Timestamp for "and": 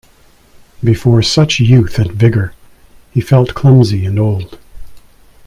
1.99-2.11, 4.07-4.17